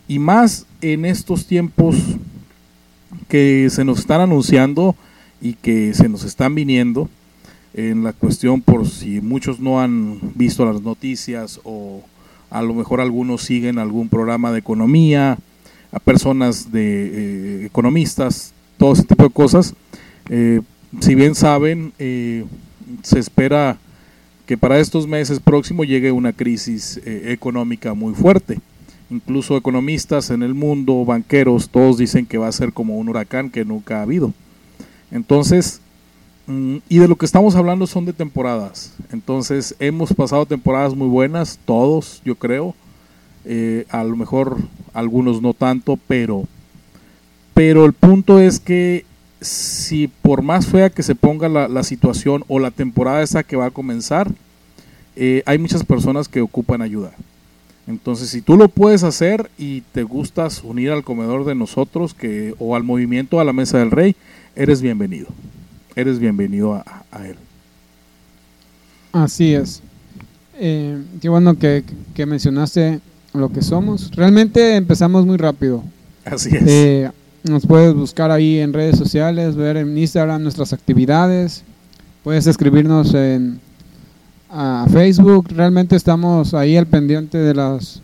[0.07, 1.97] Y más en estos tiempos
[3.27, 4.95] que se nos están anunciando
[5.43, 7.09] y que se nos están viniendo
[7.75, 12.03] en la cuestión por si muchos no han visto las noticias o
[12.51, 15.39] a lo mejor algunos siguen algún programa de economía,
[15.93, 19.75] a personas de eh, economistas, todo ese tipo de cosas.
[20.29, 20.61] Eh,
[21.01, 22.45] si bien saben, eh,
[23.03, 23.79] se espera
[24.47, 28.59] que para estos meses próximos llegue una crisis económica muy fuerte.
[29.09, 33.51] Incluso economistas en el mundo, banqueros, todos dicen que va a ser como un huracán
[33.51, 34.33] que nunca ha habido.
[35.13, 35.81] Entonces,
[36.89, 38.93] y de lo que estamos hablando son de temporadas.
[39.13, 42.75] Entonces, hemos pasado temporadas muy buenas, todos, yo creo.
[43.45, 44.59] Eh, a lo mejor
[44.93, 46.45] algunos no tanto, pero,
[47.55, 49.05] pero el punto es que
[49.41, 53.57] si por más fea que se ponga la, la situación o la temporada esa que
[53.57, 54.31] va a comenzar,
[55.17, 57.13] eh, hay muchas personas que ocupan ayuda.
[57.87, 62.55] Entonces, si tú lo puedes hacer y te gustas unir al comedor de nosotros que,
[62.59, 64.15] o al movimiento a la mesa del rey,
[64.55, 65.29] eres bienvenido.
[66.01, 67.37] Eres bienvenido a, a él.
[69.13, 69.83] Así es.
[70.59, 71.85] Eh, qué bueno que,
[72.15, 73.01] que, mencionaste
[73.35, 74.11] lo que somos.
[74.13, 75.85] Realmente empezamos muy rápido.
[76.25, 76.63] Así es.
[76.67, 77.11] Eh,
[77.45, 81.65] nos puedes buscar ahí en redes sociales, ver en Instagram nuestras actividades.
[82.25, 83.61] Puedes escribirnos en
[84.49, 85.49] a Facebook.
[85.51, 88.01] Realmente estamos ahí al pendiente de las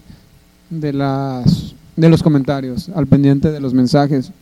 [0.68, 4.32] de las de los comentarios, al pendiente de los mensajes.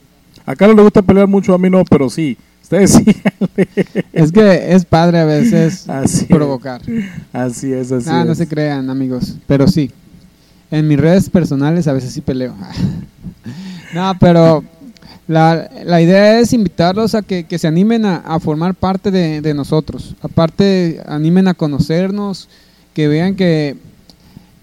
[0.44, 2.36] Acá no le gusta pelear mucho, a mí no, pero sí.
[2.64, 3.04] Ustedes sí.
[4.14, 6.80] es que es padre a veces así provocar.
[6.88, 7.04] Es.
[7.30, 8.26] Así es, así ah, es.
[8.26, 9.90] no se crean, amigos, pero sí.
[10.70, 12.54] En mis redes personales a veces sí peleo.
[13.94, 14.64] no, pero
[15.28, 19.42] la, la, idea es invitarlos a que, que se animen a, a, formar parte de,
[19.42, 20.16] de, nosotros.
[20.22, 22.48] Aparte, animen a conocernos,
[22.94, 23.76] que vean que,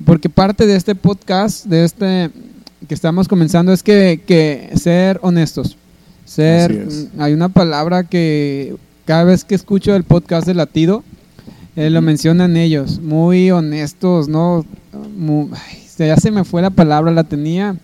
[0.08, 2.32] porque parte de este podcast, de este
[2.88, 5.78] que estamos comenzando, es que, que ser honestos.
[6.32, 11.04] Ser, hay una palabra que cada vez que escucho el podcast de Latido,
[11.76, 14.66] eh, lo mencionan ellos, muy honestos, ¿no?
[15.18, 17.76] Muy, ay, ya se me fue la palabra, la tenía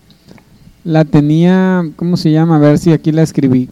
[0.87, 2.55] la tenía, ¿cómo se llama?
[2.55, 3.69] A ver si aquí la escribí.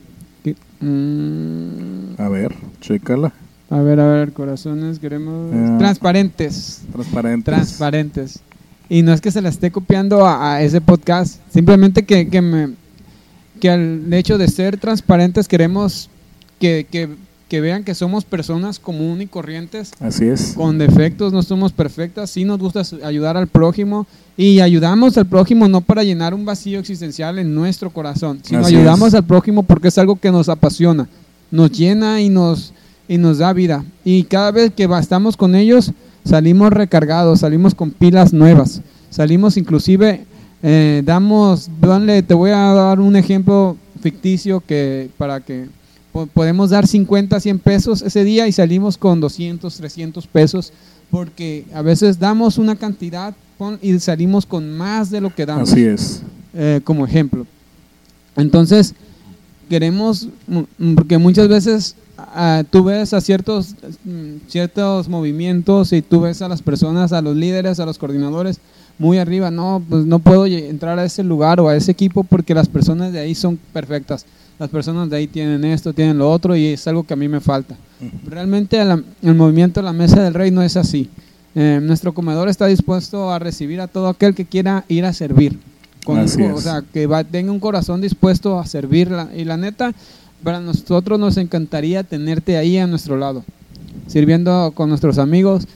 [0.82, 2.16] Mm.
[2.18, 3.32] A ver, chécala.
[3.70, 5.54] A ver, a ver, corazones, queremos...
[5.54, 6.82] Uh, transparentes.
[6.92, 7.46] Transparentes.
[7.46, 8.40] Transparentes.
[8.90, 12.42] Y no es que se la esté copiando a, a ese podcast, simplemente que, que,
[12.42, 12.74] me,
[13.60, 16.10] que al hecho de ser transparentes queremos
[16.60, 17.10] que, que,
[17.48, 19.92] que vean que somos personas comunes y corrientes.
[20.00, 20.54] Así es.
[20.56, 25.68] Con defectos, no somos perfectas, sí nos gusta ayudar al prójimo y ayudamos al prójimo
[25.68, 29.14] no para llenar un vacío existencial en nuestro corazón, sino Así ayudamos es.
[29.16, 31.08] al prójimo porque es algo que nos apasiona,
[31.52, 32.74] nos llena y nos,
[33.08, 33.86] y nos da vida.
[34.04, 35.92] Y cada vez que estamos con ellos,
[36.26, 40.26] salimos recargados, salimos con pilas nuevas, salimos inclusive,
[40.68, 41.70] eh, damos,
[42.28, 45.68] te voy a dar un ejemplo ficticio que para que
[46.34, 50.74] podemos dar 50, 100 pesos ese día y salimos con 200, 300 pesos
[51.12, 53.36] porque a veces damos una cantidad
[53.80, 55.72] y salimos con más de lo que damos.
[55.72, 56.24] Así es.
[56.56, 57.46] Eh, como ejemplo.
[58.36, 58.96] Entonces,
[59.70, 60.30] queremos,
[60.96, 63.76] porque muchas veces uh, tú ves a ciertos,
[64.48, 68.60] ciertos movimientos y tú ves a las personas, a los líderes, a los coordinadores
[68.98, 72.54] muy arriba, no, pues no puedo entrar a ese lugar o a ese equipo porque
[72.54, 74.26] las personas de ahí son perfectas.
[74.58, 77.28] Las personas de ahí tienen esto, tienen lo otro y es algo que a mí
[77.28, 77.76] me falta.
[78.26, 81.10] Realmente el, el movimiento de la mesa del rey no es así.
[81.56, 85.58] Eh, nuestro comedor está dispuesto a recibir a todo aquel que quiera ir a servir.
[86.06, 86.28] Con, o
[86.62, 89.30] sea, que va, tenga un corazón dispuesto a servirla.
[89.36, 89.94] Y la neta,
[90.46, 93.44] para nosotros nos encantaría tenerte ahí a nuestro lado,
[94.08, 95.68] sirviendo con nuestros amigos.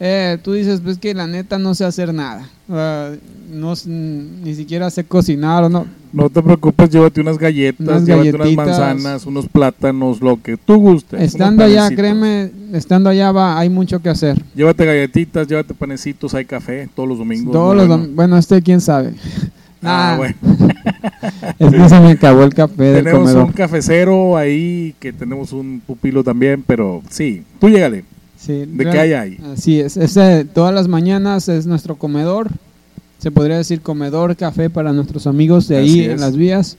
[0.00, 2.48] eh, tú dices, pues que la neta no sé hacer nada.
[2.68, 3.12] Ah,
[3.50, 5.86] no, ni siquiera sé cocinar o no.
[6.12, 10.76] No te preocupes, llévate unas galletas, Unas llévate unas manzanas, unos plátanos, lo que tú
[10.76, 11.20] gustes.
[11.20, 14.42] Estando allá, créeme, estando allá va, hay mucho que hacer.
[14.54, 17.52] Llévate galletitas, llévate panecitos, hay café todos los domingos.
[17.52, 19.12] Todos los dom- bueno, este quién sabe.
[19.86, 20.34] Ah, Nah, bueno.
[21.58, 23.44] Es que se me acabó el café del Tenemos comedor.
[23.46, 28.04] un cafecero ahí, que tenemos un pupilo también, pero sí, tú llégale.
[28.38, 29.38] Sí, ¿De real- qué hay ahí?
[29.52, 29.98] Así es.
[30.52, 32.48] Todas las mañanas es nuestro comedor.
[33.18, 36.76] Se podría decir comedor, café para nuestros amigos de ahí en las vías,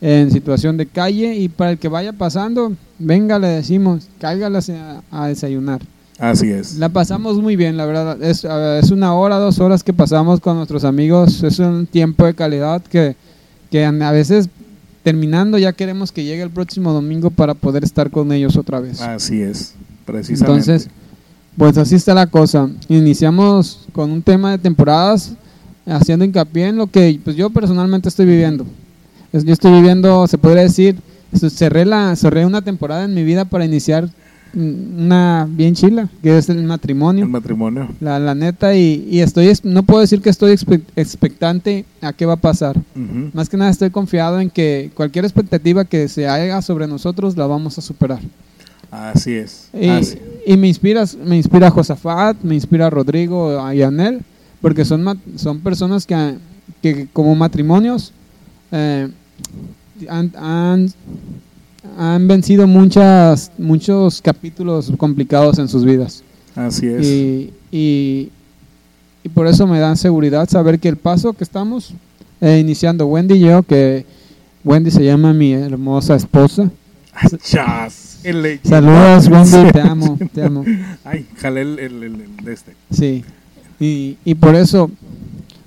[0.00, 1.34] en situación de calle.
[1.36, 5.80] Y para el que vaya pasando, venga, le decimos, cáigale a, a desayunar.
[6.18, 6.76] Así es.
[6.76, 8.20] La pasamos muy bien, la verdad.
[8.22, 11.42] Es, es una hora, dos horas que pasamos con nuestros amigos.
[11.42, 13.14] Es un tiempo de calidad que,
[13.70, 14.48] que a veces
[15.04, 19.00] terminando ya queremos que llegue el próximo domingo para poder estar con ellos otra vez.
[19.00, 20.60] Así es, precisamente.
[20.60, 20.90] Entonces,
[21.56, 22.68] pues así está la cosa.
[22.88, 25.32] Iniciamos con un tema de temporadas,
[25.86, 28.66] haciendo hincapié en lo que pues yo personalmente estoy viviendo.
[29.32, 30.96] Yo estoy viviendo, se podría decir,
[31.50, 34.08] cerré, la, cerré una temporada en mi vida para iniciar
[34.54, 37.24] una bien chila, que es el matrimonio.
[37.24, 37.88] el matrimonio.
[38.00, 42.26] La, la neta, y, y estoy, no puedo decir que estoy expe- expectante a qué
[42.26, 42.76] va a pasar.
[43.32, 47.46] Más que nada estoy confiado en que cualquier expectativa que se haga sobre nosotros la
[47.46, 48.20] vamos a superar.
[48.90, 49.68] Así es.
[49.74, 50.18] Y, Así.
[50.46, 54.20] y me inspira, me inspira Josafat, me inspira Rodrigo y Anel,
[54.62, 56.36] porque son, son personas que,
[56.80, 58.12] que como matrimonios
[58.72, 59.08] eh,
[60.08, 60.90] han, han,
[61.96, 66.22] han vencido muchas, muchos capítulos complicados en sus vidas.
[66.54, 67.06] Así es.
[67.06, 68.30] Y, y,
[69.24, 71.94] y por eso me dan seguridad saber que el paso que estamos
[72.40, 74.04] eh, iniciando Wendy y yo, que
[74.64, 76.70] Wendy se llama mi hermosa esposa.
[77.42, 78.18] Chas.
[78.24, 80.64] El Saludos Wendy, te amo, te amo.
[81.04, 82.74] Ay, jalé el, el- el- el de este.
[82.90, 83.24] Sí,
[83.80, 84.90] y, y por eso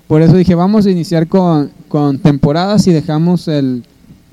[0.06, 3.82] por eso dije, vamos a iniciar con, con temporadas y dejamos el,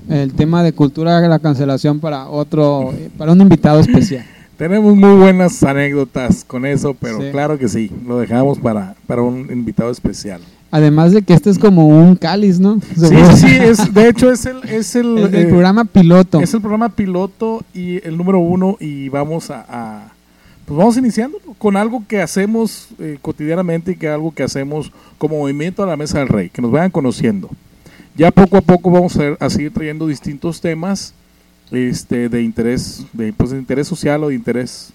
[0.08, 4.24] el tema de cultura de la cancelación para otro, para un invitado especial.
[4.56, 7.28] Tenemos muy buenas anécdotas con eso, pero Sí.
[7.30, 10.40] claro que sí, lo dejamos para, para un invitado especial.
[10.70, 12.78] Además de que este es como un cáliz, ¿no?
[12.94, 16.40] Sí, sí, es, de hecho es el, es el, eh, programa piloto.
[16.40, 20.12] es el programa piloto y el número uno y vamos a, a-
[20.66, 25.38] pues vamos iniciando con algo que hacemos eh, cotidianamente y que algo que hacemos como
[25.38, 27.48] movimiento a la mesa del rey, que nos vayan conociendo.
[28.16, 31.14] Ya poco a poco vamos a, a seguir trayendo distintos temas
[31.70, 34.92] este, de interés, de, pues, de interés social o de interés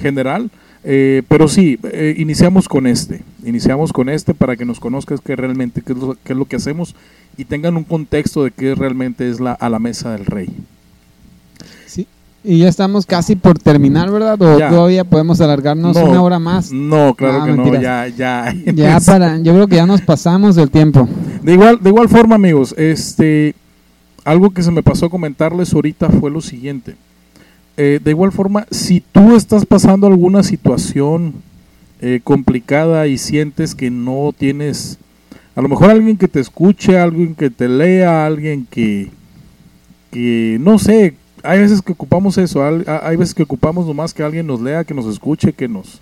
[0.00, 0.50] general.
[0.88, 5.34] Eh, pero sí, eh, iniciamos con este, iniciamos con este para que nos conozcas qué
[5.34, 6.94] realmente qué es, lo, qué es lo que hacemos
[7.36, 10.48] y tengan un contexto de qué realmente es la a la mesa del rey.
[11.86, 12.06] Sí.
[12.44, 14.40] Y ya estamos casi por terminar, ¿verdad?
[14.40, 14.68] O Ya.
[14.70, 16.04] todavía podemos alargarnos No.
[16.08, 16.70] una hora más.
[16.70, 17.80] No, claro Ah, que mentiras.
[17.80, 18.54] no, ya, ya.
[18.72, 21.08] Ya para, yo creo que ya nos pasamos del tiempo.
[21.46, 23.54] De igual, de igual forma, amigos, este,
[24.24, 26.96] algo que se me pasó a comentarles ahorita fue lo siguiente.
[27.76, 31.34] Eh, de igual forma, si tú estás pasando alguna situación
[32.00, 34.98] eh, complicada y sientes que no tienes,
[35.54, 39.10] a lo mejor alguien que te escuche, alguien que te lea, alguien que,
[40.10, 44.48] que no sé, hay veces que ocupamos eso, hay veces que ocupamos nomás que alguien
[44.48, 46.00] nos lea, que nos escuche, que nos,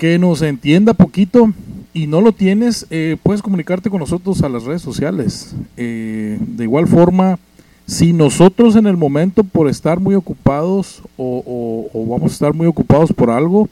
[0.00, 1.52] que nos entienda poquito
[1.92, 5.54] y no lo tienes, eh, puedes comunicarte con nosotros a las redes sociales.
[5.76, 7.38] Eh, de igual forma,
[7.84, 13.12] si nosotros en el momento por estar muy ocupados o, vamos a estar muy ocupados
[13.12, 13.68] por algo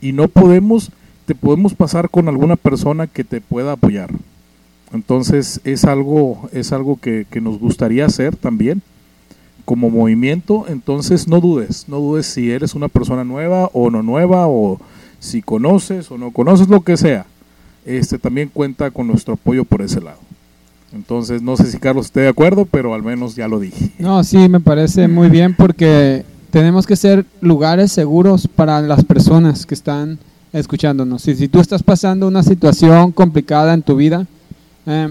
[0.00, 0.92] y no podemos,
[1.26, 4.08] te podemos pasar con alguna persona que te pueda apoyar.
[4.94, 8.80] Entonces es algo, es algo que, que nos gustaría hacer también
[9.66, 10.64] como movimiento.
[10.68, 14.80] Entonces no dudes, no dudes si eres una persona nueva o no nueva o
[15.20, 17.26] si conoces o no conoces lo que sea.
[17.86, 20.18] Este también cuenta con nuestro apoyo por ese lado.
[20.92, 23.92] Entonces no sé si Carlos esté de acuerdo, pero al menos ya lo dije.
[24.00, 29.66] No, sí, me parece muy bien porque tenemos que ser lugares seguros para las personas
[29.66, 30.18] que están
[30.52, 31.22] escuchándonos.
[31.22, 34.26] Si, si tú estás pasando una situación complicada en tu vida,
[34.86, 35.10] eh,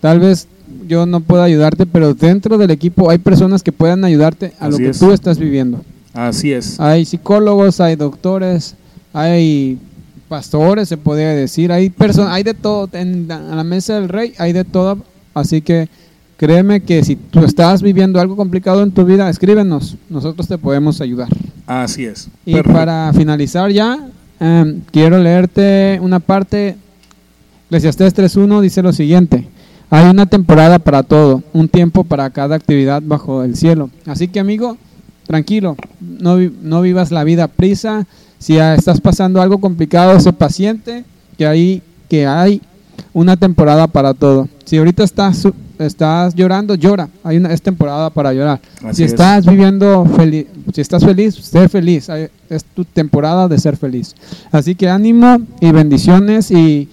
[0.00, 0.48] tal vez
[0.88, 4.76] yo no pueda ayudarte, pero dentro del equipo hay personas que puedan ayudarte a lo
[4.78, 4.98] que es.
[4.98, 5.82] tú estás viviendo.
[6.12, 6.80] Así es.
[6.80, 8.74] Hay psicólogos, hay doctores,
[9.14, 9.78] hay
[10.28, 14.52] pastores, se podría decir, hay personas, hay de todo, en la, mesa del rey hay
[14.52, 14.98] de todo,
[15.32, 15.88] así que
[16.36, 21.00] créeme que si tú estás viviendo algo complicado en tu vida, escríbenos, nosotros te podemos
[21.00, 21.28] ayudar.
[21.66, 22.28] Así es.
[22.44, 22.76] Y Perfecto.
[22.76, 24.08] para finalizar ya,
[24.40, 26.76] em, quiero leerte una parte,
[27.66, 29.46] Eclesiastés 3.1 dice lo siguiente,
[29.90, 33.90] hay una temporada para todo, un tiempo para cada actividad bajo el cielo.
[34.06, 34.76] Así que amigo,
[35.28, 38.06] tranquilo, no, no vivas la vida prisa,
[38.44, 41.02] Si estás pasando algo complicado, sé paciente,
[41.38, 41.80] que hay,
[42.10, 42.60] que hay
[43.14, 44.50] una temporada para todo.
[44.66, 47.08] Si ahorita estás, estás llorando, llora.
[47.22, 48.60] Hay una, es temporada para llorar.
[48.82, 49.12] Así si es.
[49.12, 52.10] estás viviendo feliz, si estás feliz, sé feliz.
[52.50, 54.14] Es tu temporada de ser feliz.
[54.52, 56.90] Así que ánimo y bendiciones y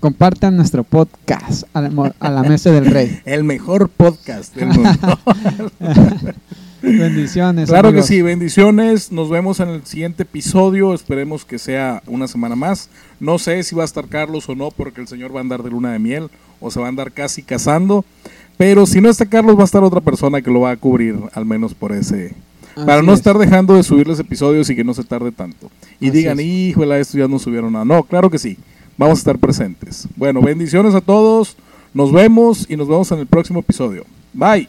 [0.00, 3.20] compartan nuestro podcast a la, mo- a la mesa del rey.
[3.24, 4.90] El mejor podcast del mundo.
[6.86, 7.68] Bendiciones.
[7.68, 9.10] Claro que sí, bendiciones.
[9.10, 10.94] Nos vemos en el siguiente episodio.
[10.94, 12.88] Esperemos que sea una semana más.
[13.20, 15.62] No sé si va a estar Carlos o no, porque el señor va a andar
[15.62, 16.30] de luna de miel
[16.60, 18.04] o se va a andar casi casando.
[18.56, 21.16] Pero si no está Carlos, va a estar otra persona que lo va a cubrir,
[21.34, 22.34] al menos por ese.
[22.86, 23.18] para no es.
[23.18, 25.70] estar dejando de subirles episodios y que no se tarde tanto.
[26.00, 26.46] Y Así digan, es.
[26.46, 27.84] híjole, esto ya no subieron nada.
[27.84, 28.56] No, claro que sí.
[28.96, 30.08] Vamos a estar presentes.
[30.16, 31.56] Bueno, bendiciones a todos.
[31.92, 34.04] Nos vemos y nos vemos en el próximo episodio.
[34.32, 34.68] Bye.